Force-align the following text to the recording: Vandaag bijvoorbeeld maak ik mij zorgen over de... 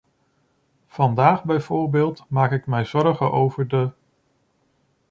Vandaag 0.87 1.43
bijvoorbeeld 1.43 2.23
maak 2.27 2.51
ik 2.51 2.65
mij 2.65 2.85
zorgen 2.85 3.31
over 3.31 3.67
de... 3.67 3.89